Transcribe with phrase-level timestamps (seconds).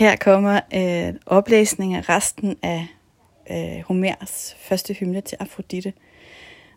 [0.00, 2.86] Her kommer øh, oplæsning af resten af
[3.50, 5.92] øh, Homers første hymne til Afrodite.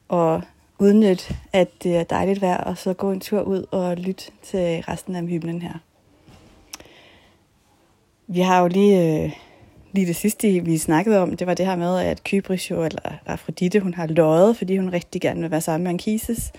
[0.07, 0.41] Og
[0.79, 4.81] udnyt, at det er dejligt vejr, og så gå en tur ud og lytte til
[4.87, 5.73] resten af hymnen her.
[8.27, 9.31] Vi har jo lige, øh,
[9.91, 13.11] lige det sidste, vi snakkede om, det var det her med, at Kybris jo, eller
[13.25, 16.51] Afrodite, hun har løjet, fordi hun rigtig gerne vil være sammen med Anchises.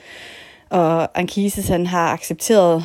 [0.70, 2.84] Og Anchises, han har accepteret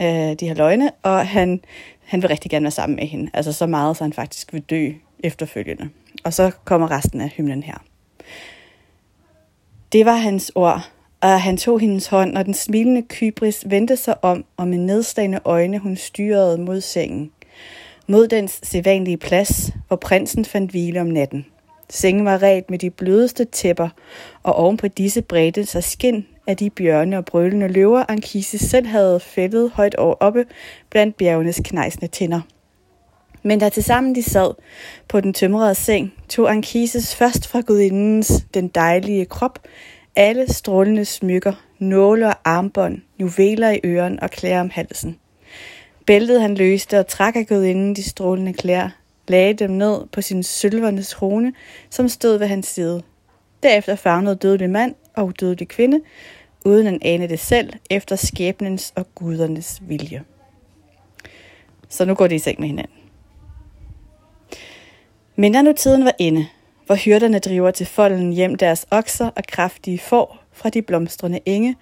[0.00, 1.60] øh, de her løgne, og han,
[2.08, 3.30] han vil rigtig gerne være sammen med hende.
[3.34, 5.88] Altså så meget, så han faktisk vil dø efterfølgende.
[6.24, 7.84] Og så kommer resten af hymnen her.
[9.92, 14.24] Det var hans ord, og han tog hendes hånd, og den smilende Kybris vendte sig
[14.24, 17.30] om, og med nedstagende øjne hun styrede mod sengen.
[18.06, 21.46] Mod dens sædvanlige plads, hvor prinsen fandt hvile om natten.
[21.90, 23.88] Sengen var ret med de blødeste tæpper,
[24.42, 28.86] og oven på disse bredte sig skin af de bjørne og brølende løver, Ankises selv
[28.86, 30.44] havde fældet højt over oppe
[30.90, 32.40] blandt bjergenes knejsende tænder.
[33.42, 34.54] Men da tilsammen de sad
[35.08, 39.58] på den tømrede seng, tog Ankises først fra gudindens den dejlige krop,
[40.16, 45.18] alle strålende smykker, nåle og armbånd, juveler i øren og klæder om halsen.
[46.06, 48.88] Bæltet han løste og trak af gudinden de strålende klæder,
[49.30, 51.52] lagde dem ned på sin sølverne trone,
[51.90, 53.02] som stod ved hans side.
[53.62, 56.00] Derefter fagnede dødelig mand og udødelig kvinde,
[56.64, 60.24] uden at ane det selv, efter skæbnens og gudernes vilje.
[61.88, 62.94] Så nu går de i seng med hinanden.
[65.36, 66.46] Men da nu tiden var inde,
[66.86, 71.76] hvor hyrderne driver til folden hjem deres okser og kraftige får fra de blomstrende enge,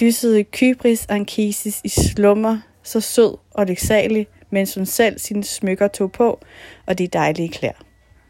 [0.00, 6.12] dyssede Kybris Ankisis i slummer, så sød og lyksalig, mens hun selv sine smykker tog
[6.12, 6.40] på
[6.86, 7.84] og de dejlige klæder.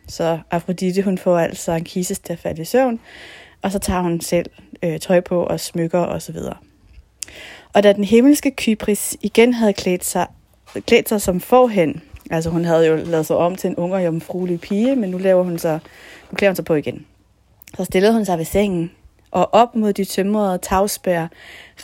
[0.08, 3.00] Så Afrodite hun får altså Ankisis til at falde i søvn,
[3.62, 4.50] og så tager hun selv
[4.82, 6.36] øh, tøj på og smykker osv.
[6.36, 6.56] Og,
[7.72, 10.26] og da den himmelske Kypris igen havde klædt sig,
[10.86, 14.04] klædt sig som forhen, Altså hun havde jo lavet sig om til en ung og
[14.04, 15.80] jomfruelig pige, men nu, laver hun sig,
[16.30, 17.06] nu klæder hun sig på igen.
[17.76, 18.90] Så stillede hun sig ved sengen,
[19.30, 21.26] og op mod de tømrede tagspær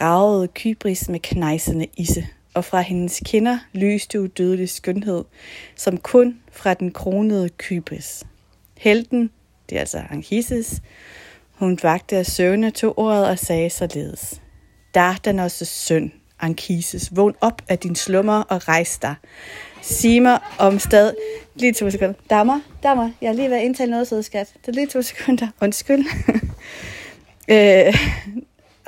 [0.01, 2.27] ragede Kybris med knejsende isse,
[2.59, 5.25] og fra hendes kinder lyste udødelig skønhed,
[5.77, 8.25] som kun fra den kronede kybes.
[8.79, 9.31] Helten,
[9.71, 10.83] det er altså Anchises,
[11.53, 14.43] hun vagte af søvne, tog ordet og sagde således.
[14.99, 19.15] Dardanos' søn, Anchises, vågn op af din slummer og rejs dig.
[19.83, 21.15] Sig mig om stad...
[21.55, 22.15] Lige to sekunder.
[22.31, 23.11] Dammer, dammer.
[23.21, 24.55] Jeg har lige været indtalt noget, søde skat.
[24.61, 25.49] Det er lige to sekunder.
[25.61, 26.05] Undskyld.
[27.55, 27.95] øh,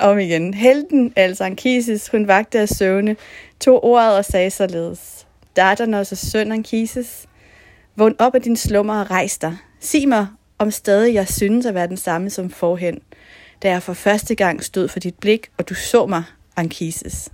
[0.01, 0.55] om igen.
[0.55, 3.17] Helten, altså Ankises, hun vagte af søvne,
[3.61, 5.27] tog ordet og sagde således.
[5.57, 7.27] Datteren også søn Ankises,
[7.97, 9.57] vågn op af din slummer og rejs dig.
[9.81, 10.27] Sig mig,
[10.59, 13.01] om stadig jeg synes at være den samme som forhen,
[13.63, 16.23] da jeg for første gang stod for dit blik, og du så mig,
[16.57, 17.31] Ankises.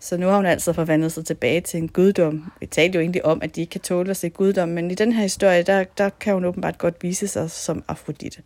[0.00, 2.52] Så nu har hun altså forvandlet sig tilbage til en guddom.
[2.60, 4.94] Vi talte jo egentlig om, at de ikke kan tåle at se guddom, men i
[4.94, 8.42] den her historie, der, der kan hun åbenbart godt vise sig som Afrodite.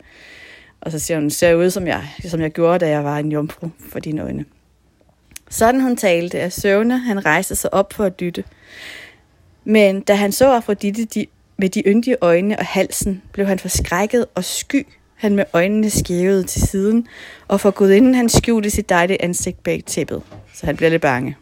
[0.80, 3.32] Og så siger hun, ser ud som jeg, som jeg gjorde, da jeg var en
[3.32, 4.44] jomfru for dine øjne.
[5.50, 8.44] Sådan hun talte, af søvne, han rejste sig op for at dytte.
[9.64, 11.26] Men da han så Afrodite de,
[11.56, 14.86] med de yndige øjne og halsen, blev han forskrækket og sky.
[15.14, 17.06] Han med øjnene skævede til siden,
[17.48, 20.22] og for gudinden han skjulte sit dejlige ansigt bag tæppet,
[20.54, 21.36] så han blev lidt bange.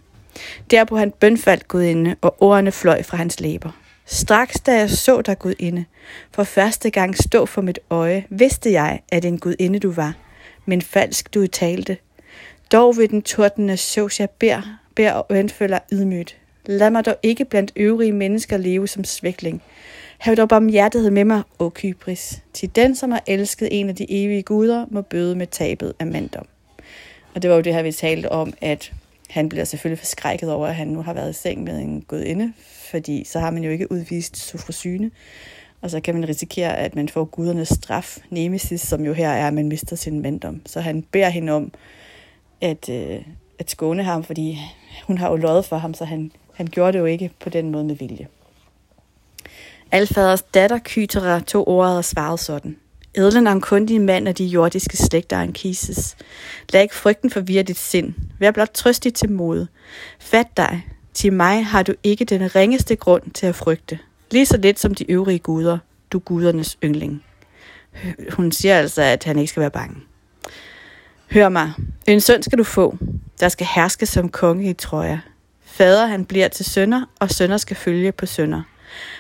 [0.71, 3.71] Derpå han bønfaldt Gudinde, og ordene fløj fra hans læber.
[4.13, 5.85] Straks da jeg så dig, Gudinde,
[6.31, 10.15] for første gang stå for mit øje, vidste jeg, at en Gudinde du var,
[10.67, 11.97] men falsk du talte.
[12.73, 16.37] Dog ved den tordende sås jeg bær, bær og anfølger ydmygt.
[16.67, 19.63] Lad mig dog ikke blandt øvrige mennesker leve som svækling.
[20.19, 22.43] Hav dog barmhjertighed med mig, o Kybris.
[22.53, 26.07] Til den, som har elsket en af de evige guder, må bøde med tabet af
[26.07, 26.47] manddom.
[27.35, 28.93] Og det var jo det her, vi talte om, at
[29.31, 32.53] han bliver selvfølgelig forskrækket over, at han nu har været i seng med en gudinde,
[32.93, 35.11] fordi så har man jo ikke udvist sofrosyne,
[35.81, 39.49] og så kan man risikere, at man får gudernes straf, nemesis, som jo her er,
[39.49, 40.63] at man mister sin manddom.
[40.67, 41.73] Så han beder hende om
[42.61, 43.21] at, øh,
[43.59, 44.59] at skåne ham, fordi
[45.07, 47.71] hun har jo løjet for ham, så han, han gjorde det jo ikke på den
[47.71, 48.27] måde med vilje.
[49.93, 52.77] Alfaders datter Kytera tog ordet og svarede sådan.
[53.15, 56.17] Edlen er en kundig mand af de jordiske slægter en kises.
[56.73, 58.15] Lad ikke frygten forvirre dit sind.
[58.39, 59.67] Vær blot trøstig til mod.
[60.19, 60.83] Fat dig.
[61.15, 63.99] Til mig har du ikke den ringeste grund til at frygte.
[64.31, 65.79] Lige så lidt som de øvrige guder,
[66.13, 67.25] du gudernes yndling.
[68.31, 69.97] Hun siger altså, at han ikke skal være bange.
[71.31, 71.73] Hør mig.
[72.07, 72.97] En søn skal du få,
[73.41, 75.21] der skal herske som konge i Troja.
[75.65, 78.63] Fader han bliver til sønner, og sønner skal følge på sønner.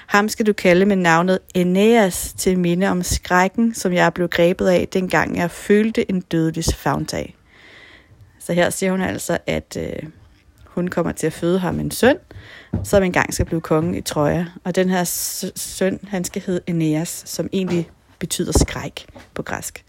[0.06, 4.69] Ham skal du kalde med navnet Aeneas til minde om skrækken, som jeg blev grebet
[4.69, 7.37] af, dengang jeg følte en dødelig fagntag.
[8.39, 10.09] Så her siger hun altså, at øh,
[10.74, 12.16] hun kommer til at føde ham en søn,
[12.84, 14.46] som engang skal blive konge i Troja.
[14.64, 15.04] Og den her
[15.56, 19.84] søn, han skal hedde Aeneas, som egentlig betyder skræk på græsk.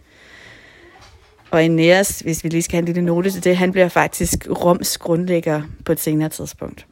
[1.52, 4.48] Og Aeneas, hvis vi lige skal have en lille note til det, han bliver faktisk
[4.64, 6.86] Roms grundlægger på et senere tidspunkt.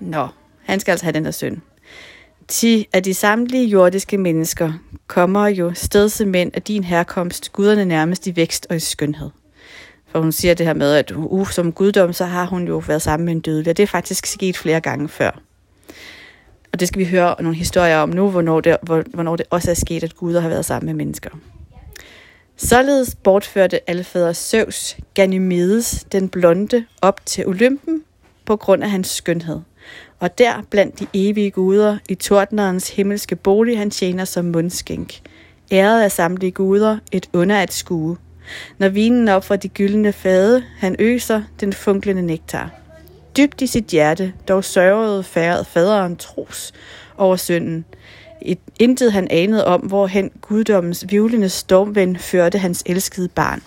[0.00, 0.28] Nå,
[0.64, 1.62] han skal altså have den der søn.
[2.48, 4.72] Ti af de samtlige jordiske mennesker
[5.06, 9.30] kommer jo stedse mænd af din herkomst, guderne nærmest i vækst og i skønhed.
[10.12, 13.02] For hun siger det her med, at uh, som guddom, så har hun jo været
[13.02, 15.30] sammen med en dødelig, og det er faktisk sket flere gange før.
[16.72, 19.74] Og det skal vi høre nogle historier om nu, hvornår det, hvornår det også er
[19.74, 21.30] sket, at guder har været sammen med mennesker.
[22.56, 28.02] Således bortførte alfader Zeus Ganymedes, den blonde, op til Olympen
[28.44, 29.60] på grund af hans skønhed.
[30.20, 35.20] Og der blandt de evige guder i tordnerens himmelske bolig, han tjener som mundskænk.
[35.72, 38.16] Æret af samtlige guder, et under at skue.
[38.78, 42.70] Når vinen op fra de gyldne fade, han øser den funklende nektar.
[43.36, 45.24] Dybt i sit hjerte, dog sørgede
[45.64, 46.72] faderen tros
[47.16, 47.84] over synden.
[48.42, 53.62] Et, intet han anede om, hvorhen guddommens vivlende stormvind førte hans elskede barn.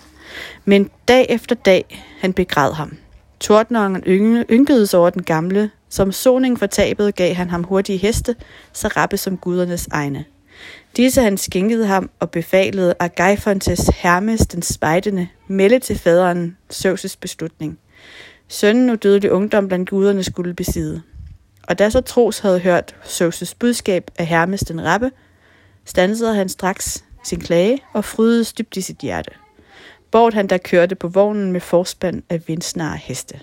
[0.64, 2.96] Men dag efter dag, han begræd ham.
[3.40, 4.02] Tordneren
[4.50, 8.34] ynkedes over den gamle, som soning for tabet gav han ham hurtige heste,
[8.72, 10.24] så rappe som gudernes egne.
[10.96, 17.78] Disse han skænkede ham og befalede Agaifontes Hermes den spejdende melde til faderen Zeus' beslutning.
[18.48, 21.02] Sønnen udødelig ungdom blandt guderne skulle besidde.
[21.68, 25.10] Og da så Tros havde hørt Zeus' budskab af Hermes den rappe,
[25.84, 29.30] stansede han straks sin klage og frydede dybt i sit hjerte.
[30.10, 33.40] Bort han der kørte på vognen med forspand af vindsnare heste.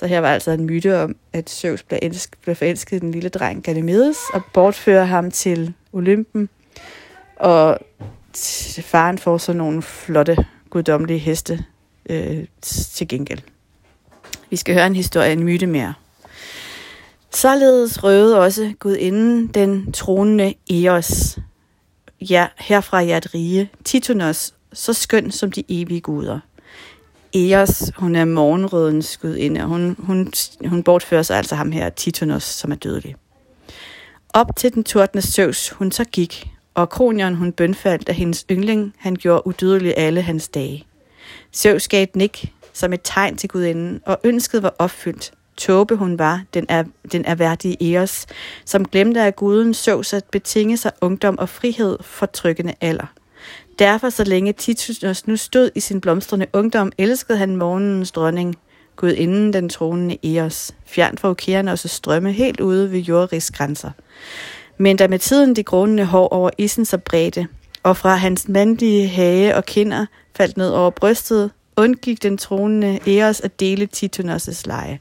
[0.00, 3.10] Så her var altså en myte om, at Zeus blev, elsk, blev forelsket i den
[3.10, 6.48] lille dreng Ganymedes og bortfører ham til Olympen.
[7.36, 7.78] Og
[8.82, 10.36] faren får så nogle flotte,
[10.70, 11.64] guddommelige heste
[12.10, 13.38] øh, til gengæld.
[14.50, 15.94] Vi skal høre en historie, en myte mere.
[17.30, 21.38] Således røvede også gudinden den tronende Eos,
[22.20, 26.40] ja, herfra jeres rige, Titonos, så skøn som de evige guder.
[27.34, 30.32] Eos, hun er morgenrødens gudinde, og hun, hun,
[30.66, 33.16] hun bortfører sig altså ham her, Titonos, som er dødelig.
[34.28, 38.94] Op til den tordne Zeus, hun så gik, og kronion hun bønfaldt af hendes yndling,
[38.98, 40.84] han gjorde udødelig alle hans dage.
[41.52, 45.32] Zeus gav et nik som et tegn til gudinden, og ønsket var opfyldt.
[45.56, 48.26] Tåbe hun var, den, er, den erhverdige Eos,
[48.64, 53.06] som glemte af guden Zeus at betinge sig ungdom og frihed for trykkende alder.
[53.80, 58.56] Derfor, så længe Titus nu stod i sin blomstrende ungdom, elskede han morgenens dronning,
[58.96, 63.90] Gud inden den tronende Eos, fjern fra Okeanos strømme helt ude ved jordrigsgrænser.
[64.78, 67.46] Men da med tiden de grånende hår over isen så bredte,
[67.82, 70.06] og fra hans mandlige hage og kinder
[70.36, 74.98] faldt ned over brystet, undgik den tronende Eos at dele Titunos' leje.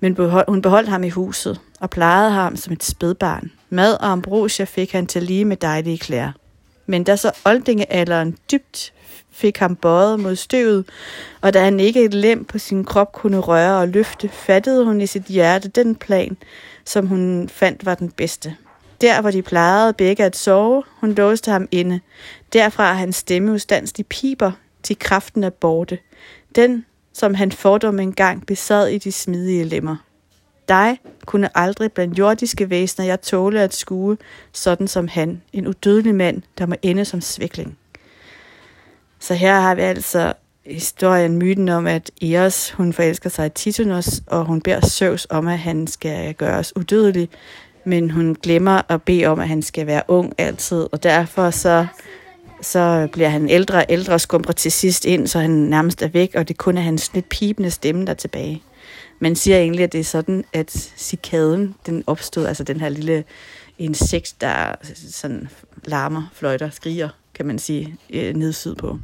[0.00, 0.16] Men
[0.48, 3.50] hun beholdt ham i huset og plejede ham som et spædbarn.
[3.70, 6.32] Mad og ambrosia fik han til lige med dejlige klæder.
[6.90, 8.92] Men da så oldingealderen dybt
[9.30, 10.84] fik ham bøjet mod støvet,
[11.40, 15.00] og da han ikke et lem på sin krop kunne røre og løfte, fattede hun
[15.00, 16.36] i sit hjerte den plan,
[16.84, 18.56] som hun fandt var den bedste.
[19.00, 22.00] Der, hvor de plejede begge at sove, hun låste ham inde.
[22.52, 24.52] Derfra hans stemme ustandslig piber,
[24.82, 25.98] til kraften er borte.
[26.54, 29.96] Den, som han fordom engang besad i de smidige lemmer.
[30.68, 34.16] Dig kunne aldrig blandt jordiske væsener jeg tåle at skue,
[34.52, 37.78] sådan som han, en udødelig mand, der må ende som svikling.
[39.20, 40.32] Så her har vi altså
[40.66, 45.46] historien, myten om, at Eos, hun forelsker sig i Titanos, og hun beder Zeus om,
[45.46, 47.28] at han skal gøres udødelig,
[47.84, 51.86] men hun glemmer at bede om, at han skal være ung altid, og derfor så,
[52.62, 56.08] så bliver han ældre og ældre og skumper til sidst ind, så han nærmest er
[56.08, 58.62] væk, og det kun er hans lidt pipende stemme, der er tilbage.
[59.20, 63.24] Man siger egentlig, at det er sådan, at cikaden, den opstod, altså den her lille
[63.78, 64.74] insekt, der
[65.10, 65.48] sådan
[65.84, 68.98] larmer, fløjter, skriger, kan man sige, øh, ned sydpå.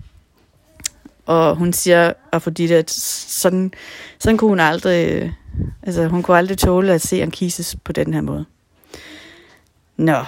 [1.26, 3.72] Og hun siger, og fordi det, at sådan,
[4.18, 5.30] sådan kunne hun aldrig, øh,
[5.82, 8.44] altså hun kunne aldrig tåle at se Ankises på den her måde.
[9.96, 10.24] Nå,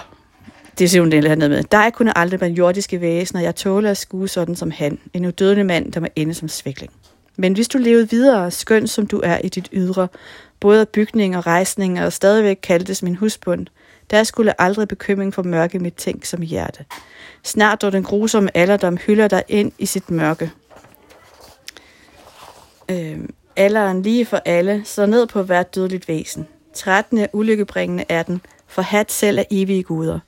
[0.79, 1.63] det siger hun det hernede med.
[1.63, 5.63] Der kunne aldrig være jordiske væsener, jeg tåler at skue sådan som han, en udødende
[5.63, 6.93] mand, der må ende som svækling.
[7.37, 10.07] Men hvis du levede videre, skøn som du er i dit ydre,
[10.59, 13.67] både af bygning og rejsning, og stadigvæk kaldtes min husbund,
[14.09, 16.85] der skulle aldrig bekymring for mørke mit tænk som hjerte.
[17.43, 20.51] Snart dog den grusomme alderdom hylder dig ind i sit mørke.
[22.91, 23.19] Øh,
[23.55, 26.47] alderen lige for alle, så ned på hvert dødeligt væsen.
[26.73, 27.27] 13.
[27.33, 30.19] ulykkebringende er den, for hat selv af evige guder.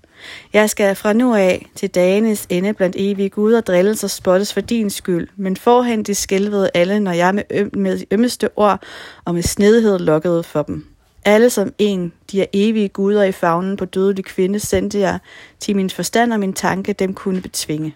[0.54, 4.62] Jeg skal fra nu af til dagenes ende blandt evige guder drilles og spottes for
[4.62, 8.82] din skyld, men forhen de skælvede alle, når jeg med, øm, med ømmeste ord
[9.26, 10.86] og med snedighed lokkede for dem.
[11.26, 15.20] Alle som en, de er evige guder i fagnen på dødelig kvinde, sendte jeg
[15.60, 17.96] til min forstand og min tanke, dem kunne betvinge.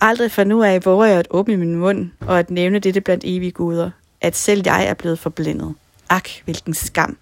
[0.00, 3.24] Aldrig fra nu af våger jeg at åbne min mund og at nævne dette blandt
[3.26, 3.90] evige guder,
[4.20, 5.74] at selv jeg er blevet forblindet.
[6.10, 7.16] Ak, hvilken skam.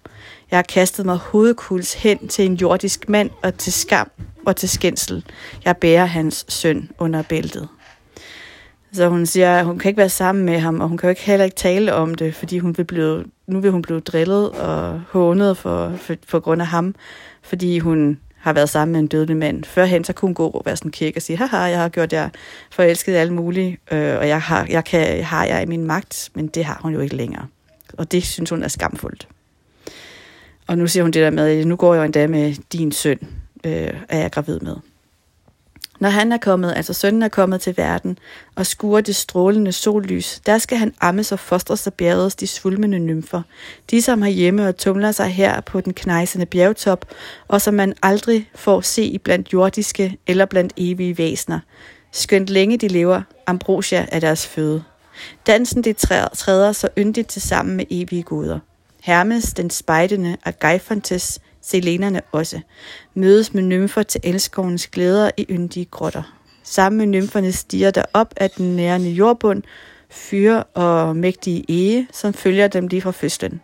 [0.51, 4.11] Jeg har kastet mig hovedkuls hen til en jordisk mand og til skam
[4.45, 5.25] og til skændsel.
[5.65, 7.67] Jeg bærer hans søn under bæltet.
[8.93, 11.09] Så hun siger, at hun kan ikke være sammen med ham, og hun kan jo
[11.09, 14.49] ikke heller ikke tale om det, fordi hun vil blive, nu vil hun blive drillet
[14.49, 16.95] og hånet for, for, for grund af ham,
[17.43, 19.63] fordi hun har været sammen med en dødelig mand.
[19.63, 22.13] Førhen så kunne hun gå og være sådan kæk og sige, haha, jeg har gjort
[22.13, 22.29] jer
[22.71, 26.47] forelsket alle mulige, øh, og jeg har, jeg kan, har jeg i min magt, men
[26.47, 27.45] det har hun jo ikke længere.
[27.99, 29.27] Og det synes hun er skamfuldt.
[30.67, 33.19] Og nu siger hun det der med, nu går jeg endda med din søn,
[33.63, 34.75] øh, er jeg gravid med.
[35.99, 38.17] Når han er kommet, altså sønnen er kommet til verden,
[38.55, 42.99] og skuer det strålende sollys, der skal han ammes og fostre sig bjergets de svulmende
[42.99, 43.41] nymfer.
[43.91, 47.05] De, som har hjemme og tumler sig her på den knejsende bjergtop,
[47.47, 51.59] og som man aldrig får se i blandt jordiske eller blandt evige væsner.
[52.11, 54.83] Skønt længe de lever, ambrosia er deres føde.
[55.47, 58.59] Dansen de træder så yndigt til sammen med evige guder.
[59.03, 62.59] Hermes, den spejdende, og Geifontes, selenerne også,
[63.13, 66.23] mødes med nymfer til elskovens glæder i yndige grotter.
[66.63, 69.63] Sammen med nymferne stiger der op af den nærende jordbund,
[70.09, 73.61] fyre og mægtige ege, som følger dem lige fra fødslen.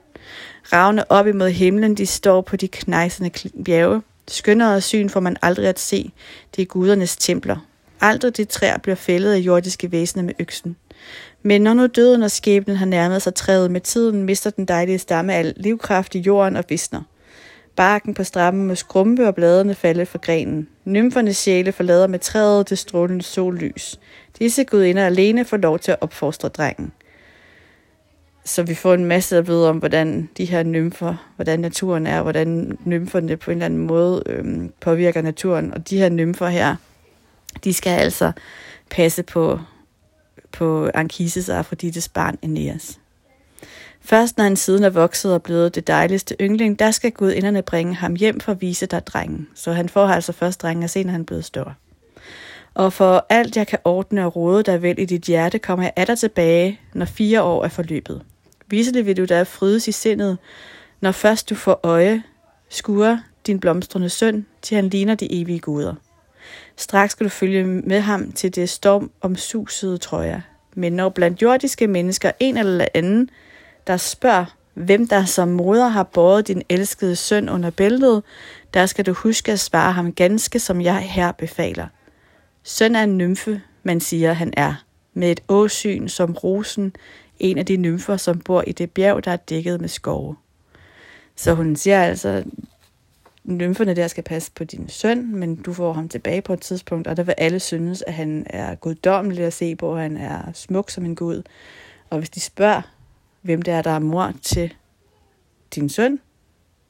[0.73, 3.31] Ravne op imod himlen, de står på de knejsende
[3.65, 4.01] bjerge.
[4.27, 6.11] Skønnere syn får man aldrig at se.
[6.55, 7.57] Det er gudernes templer.
[8.05, 10.75] Aldrig de træer bliver fældet af jordiske væsener med øksen.
[11.43, 14.97] Men når nu døden og skæbnen har nærmet sig træet med tiden, mister den dejlige
[14.99, 17.01] stamme al livkraft i jorden og visner.
[17.75, 20.67] Barken på strammen må skrumpe og bladene falde fra grenen.
[20.85, 23.99] Nymfernes sjæle forlader med træet det strålende sollys.
[24.39, 26.91] Disse gudinder alene får lov til at opfostre drengen.
[28.43, 32.21] Så vi får en masse at vide om, hvordan de her nymfer, hvordan naturen er,
[32.21, 35.73] hvordan nymferne på en eller anden måde øhm, påvirker naturen.
[35.73, 36.75] Og de her nymfer her,
[37.63, 38.31] de skal altså
[38.89, 39.59] passe på,
[40.51, 42.99] på Anchises og Afrodites barn Aeneas.
[44.01, 47.61] Først når han siden er vokset og blevet det dejligste yngling, der skal Gud inderne
[47.61, 49.47] bringe ham hjem for at vise dig drengen.
[49.55, 51.73] Så han får altså først drengen og senere han er blevet større.
[52.73, 55.93] Og for alt jeg kan ordne og råde dig vel i dit hjerte, kommer jeg
[55.95, 58.21] af dig tilbage, når fire år er forløbet.
[58.67, 60.37] Viselig vil du da frydes i sindet,
[61.01, 62.23] når først du får øje,
[62.69, 65.95] skuer din blomstrende søn, til han ligner de evige guder.
[66.75, 70.41] Straks skal du følge med ham til det storm om susede trøjer.
[70.75, 73.29] Men når blandt jordiske mennesker en eller anden
[73.87, 78.23] der spørger, hvem der som moder har båret din elskede søn under bæltet,
[78.73, 81.87] der skal du huske at svare ham ganske, som jeg her befaler.
[82.63, 84.73] Søn er en nymfe, man siger, han er,
[85.13, 86.95] med et åsyn som rosen,
[87.39, 90.35] en af de nymfer, som bor i det bjerg, der er dækket med skove.
[91.35, 92.43] Så hun siger altså,
[93.45, 97.07] nymferne der skal passe på din søn, men du får ham tilbage på et tidspunkt,
[97.07, 100.51] og der vil alle synes, at han er guddommelig at se på, at han er
[100.53, 101.43] smuk som en gud.
[102.09, 102.81] Og hvis de spørger,
[103.41, 104.73] hvem det er, der er mor til
[105.75, 106.19] din søn,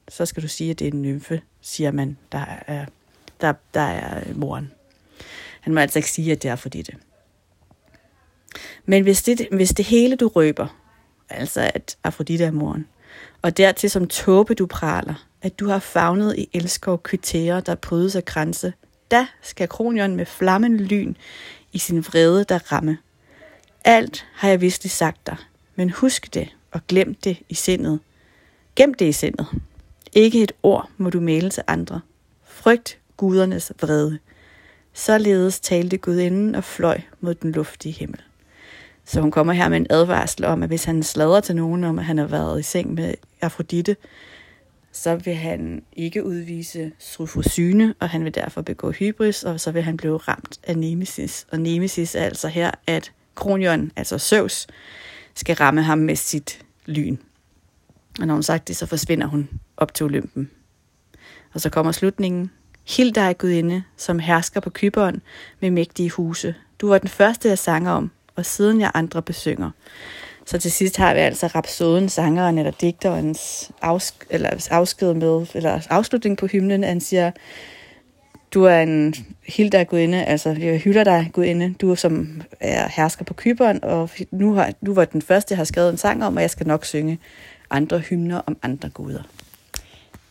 [0.09, 2.85] så skal du sige, at det er en nymfe, siger man, der er,
[3.41, 4.71] der, der er moren.
[5.61, 6.95] Han må altså ikke sige, at det er fordi det.
[8.85, 10.67] Men hvis det, hvis det hele du røber,
[11.29, 12.87] altså at Afrodite er moren,
[13.41, 18.15] og dertil som tåbe du praler, at du har fagnet i elskov kytere, der brydes
[18.15, 18.73] af grænse,
[19.11, 21.15] da skal kronion med flammen lyn
[21.73, 22.97] i sin vrede der ramme.
[23.83, 25.37] Alt har jeg vist sagt dig,
[25.75, 27.99] men husk det og glem det i sindet.
[28.75, 29.47] Gem det i sindet.
[30.13, 32.01] Ikke et ord må du male til andre.
[32.45, 34.19] Frygt gudernes vrede.
[34.93, 38.21] Således talte gudinden og fløj mod den luftige himmel.
[39.05, 41.99] Så hun kommer her med en advarsel om, at hvis han sladrer til nogen om,
[41.99, 43.95] at han har været i seng med Afrodite,
[44.95, 49.81] så vil han ikke udvise sufrosyne, og han vil derfor begå hybris, og så vil
[49.81, 51.47] han blive ramt af nemesis.
[51.51, 54.67] Og nemesis er altså her, at Kronion, altså Zeus,
[55.35, 57.17] skal ramme ham med sit lyn.
[58.19, 60.49] Og når hun sagt det, så forsvinder hun op til Olympen.
[61.53, 62.51] Og så kommer slutningen.
[62.83, 65.21] Hilda er gudinde, som hersker på kyberen
[65.59, 66.55] med mægtige huse.
[66.79, 69.71] Du var den første, jeg sanger om, og siden jeg andre besynger.
[70.45, 75.87] Så til sidst har vi altså rapsoden, sangeren eller digterens afs- eller afsked med, eller
[75.89, 77.31] afslutning på hymnen, han siger,
[78.53, 83.33] du er en Hilda gudinde, altså jeg hylder dig gudinde, du som er hersker på
[83.33, 86.41] kyberen, og nu, har, nu var den første, jeg har skrevet en sang om, og
[86.41, 87.19] jeg skal nok synge
[87.69, 89.23] andre hymner om andre guder.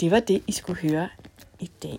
[0.01, 1.09] Det var det, I skulle høre
[1.61, 1.99] i dag.